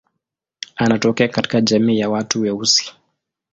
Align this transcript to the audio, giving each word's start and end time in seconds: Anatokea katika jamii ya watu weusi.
Anatokea 0.75 1.27
katika 1.27 1.61
jamii 1.61 1.99
ya 1.99 2.09
watu 2.09 2.41
weusi. 2.41 2.95